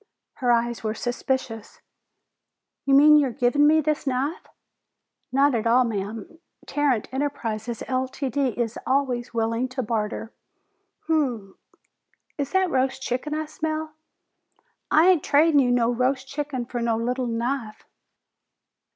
Her 0.37 0.51
eyes 0.51 0.83
were 0.83 0.95
suspicious. 0.95 1.79
"You 2.85 2.95
mean 2.95 3.17
you're 3.17 3.29
givin' 3.29 3.67
me 3.67 3.81
this 3.81 4.07
knife?" 4.07 4.47
"Not 5.31 5.53
at 5.53 5.67
all, 5.67 5.83
ma'am. 5.83 6.39
Tarrant 6.65 7.07
Enterprises, 7.11 7.83
Ltd., 7.83 8.57
is 8.57 8.79
always 8.87 9.31
willing 9.35 9.67
to 9.69 9.83
barter. 9.83 10.33
Umm! 11.07 11.55
Is 12.39 12.49
that 12.53 12.71
roast 12.71 13.03
chicken 13.03 13.35
I 13.35 13.45
smell?" 13.45 13.93
"I 14.89 15.07
ain't 15.07 15.23
tradin' 15.23 15.59
you 15.59 15.69
no 15.69 15.91
roast 15.93 16.27
chicken 16.27 16.65
for 16.65 16.81
no 16.81 16.97
little 16.97 17.27
knife!" 17.27 17.85